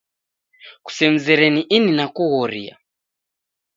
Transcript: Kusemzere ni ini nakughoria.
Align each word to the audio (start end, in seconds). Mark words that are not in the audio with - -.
Kusemzere 0.83 1.45
ni 1.55 1.61
ini 1.75 1.91
nakughoria. 1.97 2.75